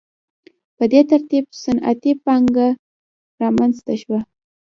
په 0.77 0.83
دې 0.91 1.01
ترتیب 1.11 1.43
صنعتي 1.63 2.11
پانګه 2.23 2.67
رامنځته 3.41 3.93
شوه. 4.01 4.19